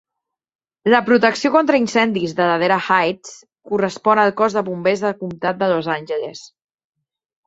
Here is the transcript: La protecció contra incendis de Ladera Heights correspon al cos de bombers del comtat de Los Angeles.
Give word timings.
La 0.91 0.99
protecció 1.09 1.49
contra 1.55 1.79
incendis 1.81 2.31
de 2.39 2.47
Ladera 2.51 2.77
Heights 2.95 3.35
correspon 3.73 4.21
al 4.23 4.33
cos 4.39 4.55
de 4.59 4.63
bombers 4.71 5.05
del 5.05 5.13
comtat 5.21 5.61
de 5.61 5.69
Los 5.73 5.91
Angeles. 5.97 6.43